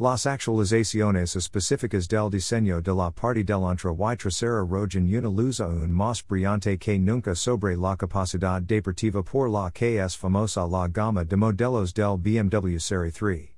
[0.00, 5.90] Las actualizaciones específicas del diseño de la parte delantera y trasera rojan una luz aún
[5.90, 11.24] más brillante que nunca sobre la capacidad deportiva por la que es famosa la gama
[11.24, 13.50] de modelos del BMW Serie 3.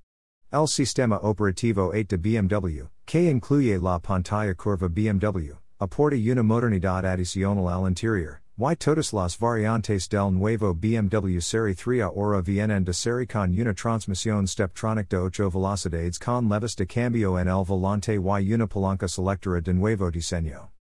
[0.50, 7.04] El sistema operativo 8 de BMW, que incluye la pantalla curva BMW, aporta una modernidad
[7.04, 12.92] adicional al interior, y todas las variantes del nuevo BMW Serie 3 ahora vienen de
[12.92, 18.16] serie con una transmisión Steptronic de 8 velocidades con levas de cambio en el volante
[18.16, 20.72] y una palanca selectora de nuevo diseño.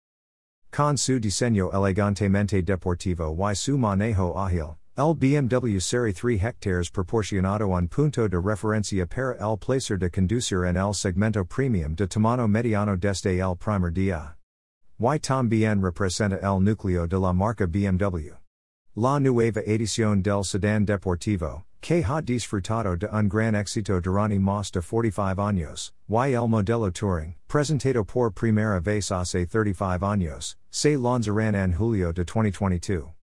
[0.70, 7.68] Con su diseño elegantemente deportivo y su manejo ágil, el BMW Serie 3 hectares proporcionado
[7.68, 12.46] un punto de referencia para el placer de conducir en el segmento premium de tamaño
[12.46, 14.39] mediano desde el primer día.
[15.02, 18.34] Y también representa el núcleo de la marca BMW.
[18.94, 24.70] La nueva edición del sedán deportivo, que ha disfrutado de un gran éxito durante más
[24.70, 30.98] de 45 años, y el modelo Touring, presentado por primera vez hace 35 años, se
[30.98, 33.19] lanzarán en julio de 2022.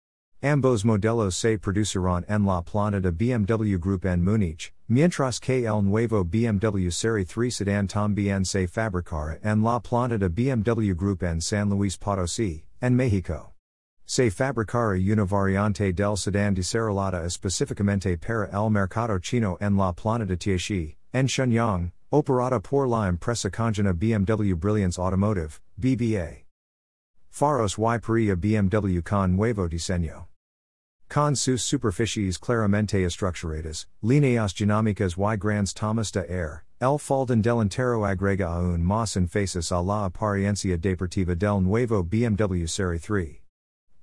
[0.45, 5.85] Ambos modelos se producirían en la planta de BMW Group en Múnich, mientras que el
[5.85, 11.41] nuevo BMW Serie 3 Sedan también se fabricará en la planta de BMW Group en
[11.41, 13.55] San Luis Potosí, en México.
[14.05, 20.27] Se fabricará una variante del sedán desarrollada específicamente para el mercado chino en la planta
[20.27, 26.43] de Tiexi, en Shenyang, operada por la empresa conjunta BMW Brilliance Automotive, BBA.
[27.31, 30.32] Faros y Peria BMW con nuevo diseño.
[31.13, 38.07] Con sus superficies claramente estructuradas, líneas dinámicas y grandes tomas de air, el faldón delantero
[38.07, 43.43] agrega aún más faces a la apariencia deportiva del nuevo BMW Serie 3.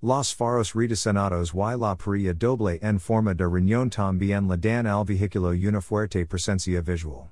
[0.04, 5.04] Los faros rediseñados y la parrilla doble en forma de riñón también le dan al
[5.04, 7.32] vehículo una fuerte presencia visual.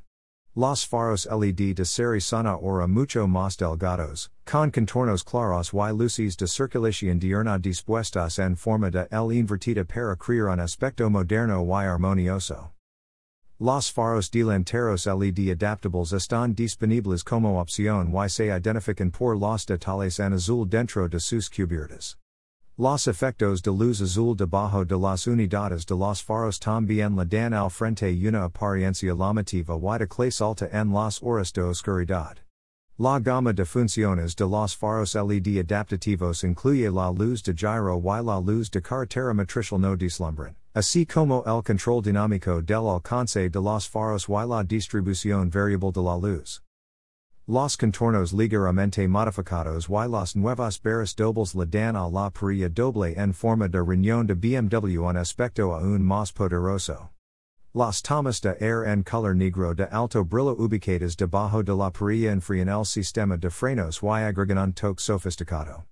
[0.58, 6.36] Los faros LED de serie son ahora mucho más delgados, con contornos claros y luces
[6.36, 11.86] de circulación diurna dispuestas en forma de L invertida para crear un aspecto moderno y
[11.86, 12.74] armonioso.
[13.60, 20.20] Los faros delanteros LED adaptables están disponibles como opción y se identifican por los detalles
[20.20, 22.18] en azul dentro de sus cubiertas.
[22.80, 27.52] Los efectos de luz azul debajo de las unidades de los faros también le dan
[27.52, 32.38] al frente una apariencia llamativa y de clase alta en las horas de oscuridad.
[33.00, 38.24] La gama de funciones de los faros LED adaptativos incluye la luz de gyro y
[38.24, 43.60] la luz de carretera matricial no deslumbran, así como el control dinámico del alcance de
[43.60, 46.62] los faros y la distribución variable de la luz.
[47.50, 53.14] Los contornos ligeramente modificados y las nuevas barras dobles le dan a la parrilla doble
[53.16, 57.12] en forma de riñón de BMW un aspecto aún más poderoso.
[57.74, 62.34] Las tomas de air en color negro de alto brillo ubicadas debajo de la parrilla
[62.34, 65.86] enfrían el sistema de frenos y agregan un toque sofisticado.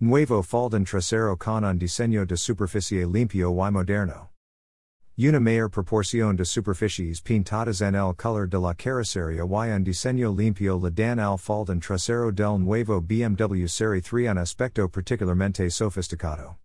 [0.00, 4.33] Nuevo faldón trasero con un diseño de superficie limpio y moderno.
[5.16, 10.32] Una mayor proporción de superficies pintadas en el color de la carrocería y un diseño
[10.32, 16.58] limpio le dan al faldón trasero del nuevo BMW Serie 3 un aspecto particularmente sofisticado.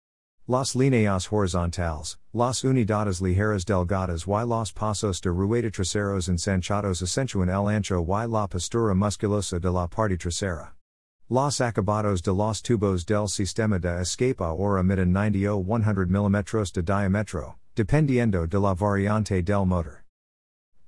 [0.48, 7.50] Las líneas horizontales, las unidades ligeras delgadas y los pasos de rueda traseros ensanchados acentúan
[7.50, 10.74] el ancho y la postura musculosa de la parte trasera.
[11.30, 16.74] Los acabados de los tubos del sistema de escape ahora miden 90 o 100 mm
[16.74, 20.04] de diámetro, dependiendo de la variante del motor.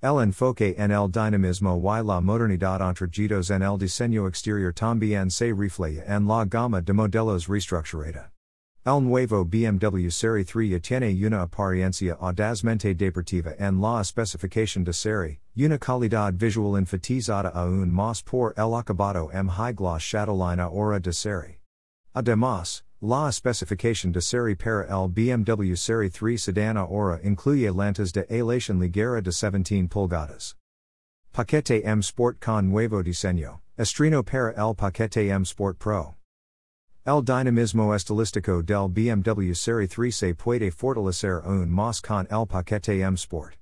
[0.01, 5.53] El enfoque en el dinamismo y la modernidad entregidos en el diseño exterior también se
[5.53, 8.31] refleja en la gama de modelos reestructurada.
[8.83, 15.39] El nuevo BMW Serie 3 tiene una apariencia audazmente deportiva en la especificación de serie,
[15.55, 21.13] una calidad visual enfatizada aún más por el acabado m high gloss shadowline ahora de
[21.13, 21.59] serie.
[22.13, 28.27] Además, La especificación de serie para el BMW Serie 3 Sedan ahora incluye lantas de
[28.29, 30.53] aleación ligera de 17 pulgadas.
[31.33, 36.17] Paquete M Sport con nuevo diseño, estreno para el paquete M Sport Pro.
[37.03, 43.01] El dinamismo estilístico del BMW Serie 3 se puede fortalecer aún más con el paquete
[43.01, 43.55] M Sport.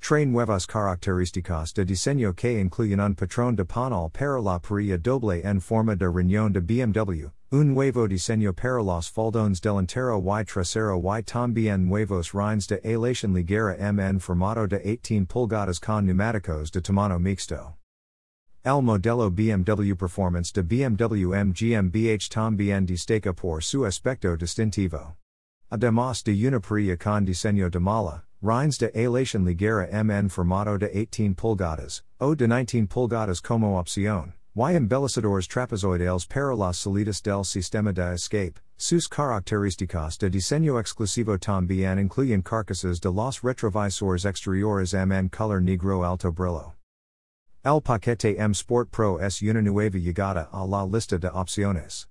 [0.00, 5.42] Trae nuevas características de diseño que incluyen un patrón de panel para la parrilla doble
[5.44, 11.02] en forma de riñón de BMW, Un nuevo diseño para los faldones delantero y trasero
[11.02, 16.80] y también nuevos rines de aleación ligera MN formato de 18 pulgadas con neumáticos de
[16.80, 17.74] tamaño mixto.
[18.64, 25.16] El modelo BMW Performance de BMW M GmbH también destaca por su aspecto distintivo.
[25.72, 30.88] Además de una parrilla con diseño de malla, Rines de elation ligera mn formato de
[30.88, 37.44] 18 pulgadas, o de 19 pulgadas como opción, y embellecedores trapezoidales para las salidas del
[37.44, 38.60] sistema de escape.
[38.76, 46.02] Sus características de diseño exclusivo también incluyen carcasas de los retrovisores exteriores mn color negro
[46.02, 46.74] alto brillo.
[47.62, 52.06] El paquete M Sport Pro es una nueva llegada a la lista de opciones.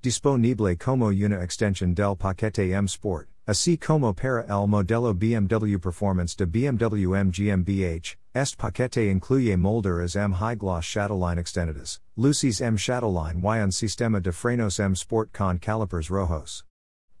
[0.00, 6.36] Disponible como una extensión del paquete M Sport, así como para el modelo BMW Performance
[6.36, 12.78] de BMW M GmbH, este paquete incluye molduras M High Gloss Shadowline extendidas, luces M
[12.78, 16.64] Shadowline y un sistema de frenos M Sport con calipers rojos.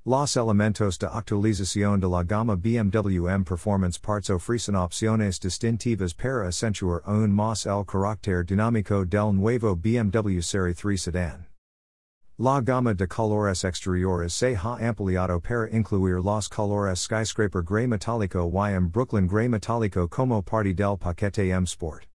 [0.06, 6.48] Los elementos de actualización de la gama BMW M Performance Parts ofrecen opciones distintivas para
[6.48, 11.51] acentuar aún más el carácter dinámico del nuevo BMW Serie 3 sedán.
[12.42, 18.50] La gama de colores exteriores se ha ampliado para incluir los colores Skyscraper Gray Metálico
[18.52, 22.08] y M Brooklyn Gray Metálico como parte del paquete M Sport.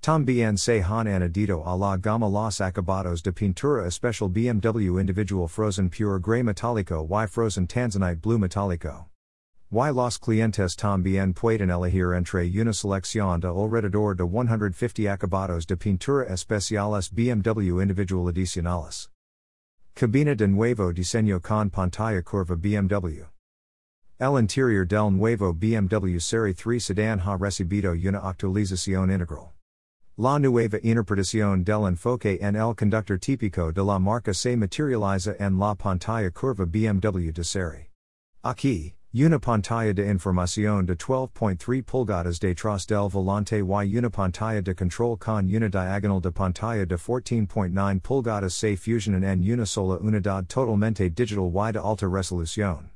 [0.00, 5.90] También se han añadido a la gama los acabados de pintura especial BMW Individual Frozen
[5.90, 9.10] Pure Gray Metálico y Frozen Tanzanite Blue Metálico.
[9.70, 15.76] Y los clientes también pueden elegir entre una selección de alrededor de 150 acabados de
[15.76, 19.10] pintura especiales BMW Individual Adicionales.
[19.96, 23.24] Cabina de nuevo diseño con pantalla curva BMW.
[24.20, 29.54] El interior del nuevo BMW Serie 3 Sedan ha recibido una actualización integral.
[30.18, 35.58] La nueva interpretación del enfoque en el conductor típico de la marca se materializa en
[35.58, 37.88] la pantalla curva BMW de serie.
[38.44, 44.74] Aquí, una pantalla de información de 12.3 pulgadas detrás del volante y una pantalla de
[44.74, 50.44] control con una diagonal de pantalla de 14.9 pulgadas se fusionan en una sola unidad
[50.46, 52.90] totalmente digital y de alta resolución.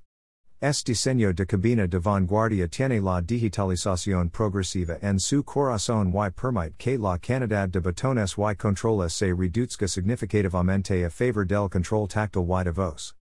[0.61, 6.75] Este diseño de cabina de vanguardia tiene la digitalización progresiva en su corazón y permite
[6.77, 12.47] que la cantidad de botones y controles se reduzca significativamente a favor del control táctil
[12.47, 13.20] y de voz.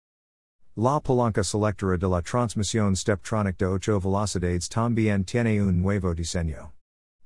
[0.79, 6.73] La palanca selectora de la transmisión Steptronic de 8 velocidades también tiene un nuevo diseño.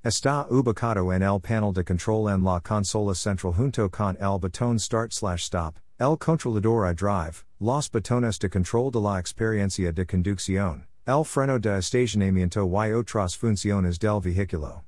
[0.04, 4.78] Está ubicado en el panel de control en la consola central junto con el botón
[4.78, 10.86] Start slash Stop, el controlador drive, los botones de control de la experiencia de conducción,
[11.04, 14.84] el freno de estacionamiento y otras funciones del vehículo.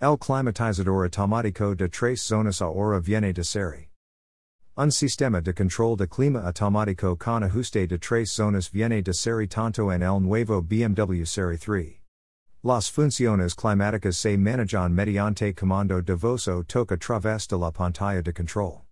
[0.00, 3.90] El climatizador automático de tres zonas ahora viene de serie.
[4.78, 9.48] Un sistema de control de clima automático con ajuste de tres zonas viene de serie
[9.48, 12.02] tanto en el nuevo BMW Serie 3.
[12.62, 17.70] Las funciones climáticas se manejan mediante comando de voz o toque a través de la
[17.70, 18.82] pantalla de control.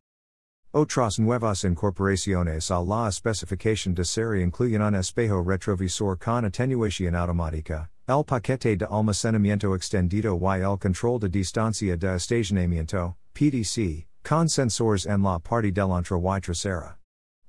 [0.73, 7.91] Otras nuevas incorporaciones a la especificación de serie incluyen un espejo retrovisor con atenuación automática,
[8.09, 15.07] el paquete de almacenamiento extendido y el control de distancia de estacionamiento, PDC, con sensores
[15.07, 16.97] en la parte delantera y trasera.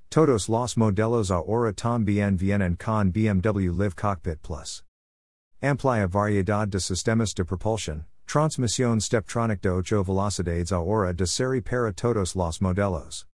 [0.09, 4.83] Todos los modelos ahora también vienen con BMW Live Cockpit Plus.
[5.61, 11.93] Amplia variedad de sistemas de propulsión, Transmisión Steptronic de 8 velocidades ahora de serie para
[11.93, 13.25] todos los modelos.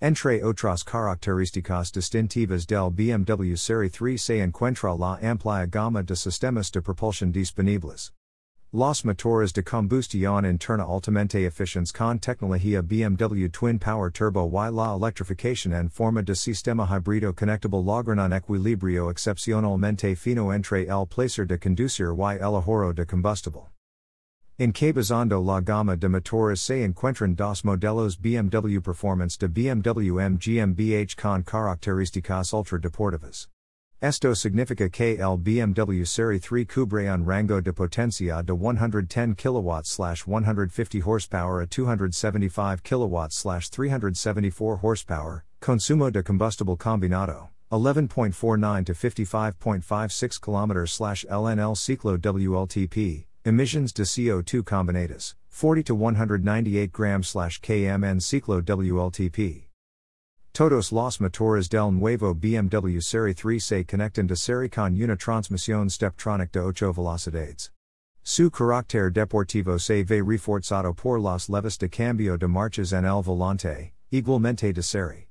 [0.00, 6.70] Entre otras características distintivas del BMW Serie 3 se encuentra la amplia gama de sistemas
[6.70, 8.12] de propulsión disponibles.
[8.76, 14.96] Los motores de combustión interna altamente eficientes con tecnología BMW Twin Power Turbo y la
[14.96, 21.46] electrificación en forma de sistema híbrido conectable logran un equilibrio excepcionalmente fino entre el placer
[21.46, 23.70] de conducir y el ahorro de combustible.
[24.58, 30.36] En Encabezando la gama de motores se encuentran dos modelos BMW Performance de BMW M
[30.36, 33.46] GmbH con características ultra deportivas.
[34.04, 39.82] Esto significa que el BMW Serie 3 cubre un rango de potencia de 110 kW
[40.26, 51.24] 150 horsepower a 275 kW 374 horsepower, consumo de combustible combinado, 11.49 to 55.56 km
[51.30, 59.64] LNL ciclo WLTP, Emissions de CO2 combinadas, 40 to 198 grams km en ciclo WLTP.
[60.56, 65.90] Todos los motores del nuevo BMW Serie 3 se conectan de serie con una transmisión
[65.90, 67.72] Steptronic de 8 velocidades.
[68.22, 73.20] Su carácter deportivo se ve reforzado por las levas de cambio de marchas en el
[73.20, 75.26] volante, igualmente de serie.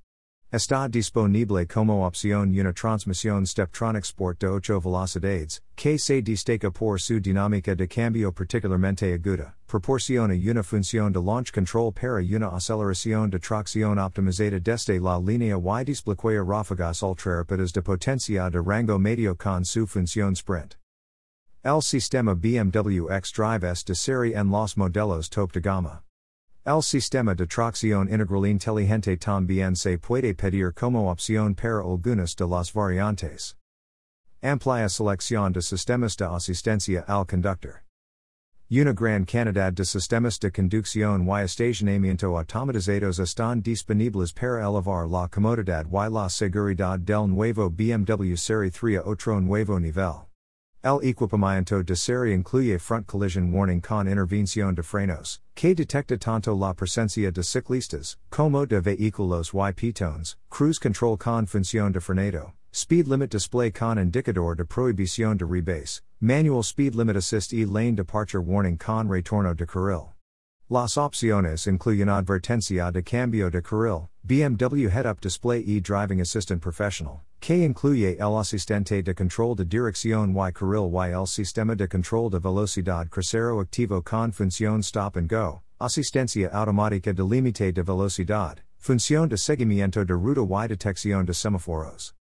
[0.54, 7.02] Está disponible como opción una transmisión Steptronic Sport de 8 velocidades, que se destaca por
[7.02, 13.32] su dinámica de cambio particularmente aguda, proporciona una función de launch control para una aceleración
[13.32, 19.36] de tracción optimizada desde la línea y desbloquea ráfagas ultrarrápidas de potencia de rango medio
[19.36, 20.76] con su función sprint.
[21.64, 26.03] El Sistema BMW X Drive S de serie en los modelos top de gama.
[26.66, 32.48] El sistema de tracción integral inteligente también se puede pedir como opción para algunas de
[32.48, 33.58] las variantes.
[34.42, 37.84] Amplia selección de sistemas de asistencia al conductor.
[38.72, 45.28] Una gran cantidad de sistemas de conducción y estacionamiento automatizados están disponibles para elevar la
[45.28, 50.33] comodidad y la seguridad del nuevo BMW Serie 3 a otro nuevo nivel.
[50.84, 56.54] El equipamiento de serie incluye front collision warning con intervención de frenos, que detecta tanto
[56.54, 62.52] la presencia de ciclistas, como de vehículos y peatones, cruise control con función de frenado,
[62.74, 67.96] speed limit display con indicador de prohibición de rebase, manual speed limit assist e lane
[67.96, 70.10] departure warning con retorno de carril.
[70.70, 76.62] Las opciones incluyen advertencia de cambio de carril, BMW head up display e driving assistant
[76.62, 81.90] professional, que incluye el asistente de control de dirección y carril y el sistema de
[81.90, 87.84] control de velocidad crucero activo con función stop and go, asistencia automática de límite de
[87.84, 92.16] velocidad, función de seguimiento de ruta y detección de semáforos.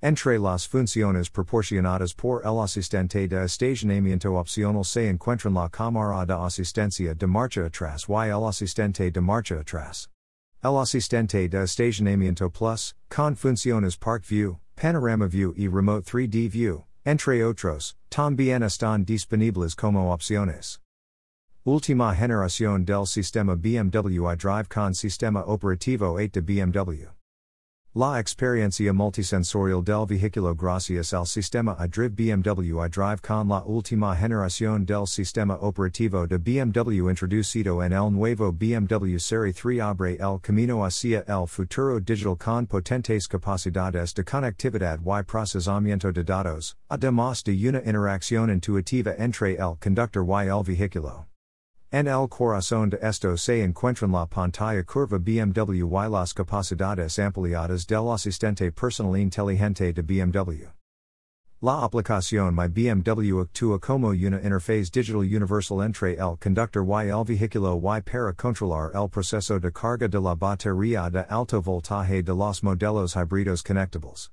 [0.00, 6.34] Entre las funciones proporcionadas por el asistente de estacionamiento opcional se encuentran la cámara de
[6.34, 10.08] asistencia de marcha atrás y el asistente de marcha atrás.
[10.66, 16.84] El asistente de estacionamiento plus, con funciones Park View, Panorama View y Remote 3D View,
[17.04, 20.80] entre otros, también están disponibles como opciones.
[21.64, 27.15] Última generación del sistema BMW iDrive con sistema operativo 8 de BMW.
[27.98, 34.84] La experiencia multisensorial del vehículo gracias al sistema iDrive BMW iDrive con la última generación
[34.84, 40.84] del sistema operativo de BMW introducido en el nuevo BMW Serie 3 abre el camino
[40.84, 47.54] hacia el futuro digital con potentes capacidades de conectividad y procesamiento de datos, además de
[47.66, 51.35] una interacción intuitiva entre el conductor y el vehículo.
[51.92, 57.86] En el corazón de esto se encuentran la pantalla curva BMW y las capacidades ampliadas
[57.86, 60.66] del asistente personal inteligente de BMW.
[61.62, 67.24] La aplicación My BMW actúa como una interface digital universal entre el conductor y el
[67.24, 72.34] vehículo y para controlar el proceso de carga de la batería de alto voltaje de
[72.34, 74.30] los modelos híbridos conectables.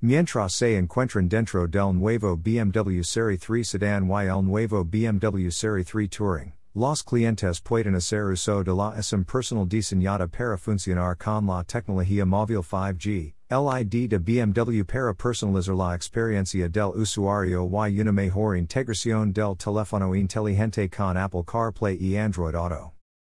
[0.00, 5.84] Mientras se encuentran dentro del nuevo BMW Serie 3 Sedan y el nuevo BMW Serie
[5.84, 6.54] 3 Touring.
[6.76, 12.26] Los clientes pueden hacer uso de la SIM personal diseñada para funcionar con la tecnología
[12.26, 19.32] móvil 5G, LID de BMW para personalizar la experiencia del usuario y una mejor integración
[19.32, 22.94] del teléfono inteligente con Apple CarPlay y Android Auto.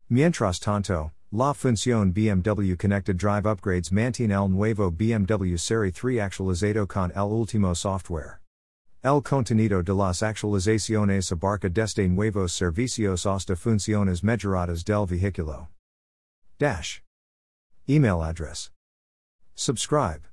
[0.09, 6.87] Mientras tanto, la función BMW Connected Drive Upgrades mantiene el nuevo BMW Serie 3 actualizado
[6.87, 8.44] con el último software.
[9.05, 15.69] El contenido de las actualizaciones abarca desde nuevos servicios hasta funciones mejoradas del vehículo.
[16.59, 17.01] Dash.
[17.87, 18.71] Email address.
[19.55, 20.27] Subscribe.